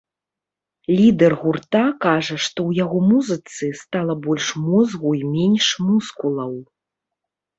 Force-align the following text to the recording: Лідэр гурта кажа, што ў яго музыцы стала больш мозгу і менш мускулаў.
Лідэр 0.99 1.33
гурта 1.41 1.81
кажа, 2.05 2.37
што 2.45 2.55
ў 2.55 2.71
яго 2.83 2.97
музыцы 3.11 3.69
стала 3.83 4.13
больш 4.25 4.47
мозгу 4.69 5.09
і 5.21 5.31
менш 5.35 5.65
мускулаў. 5.91 6.53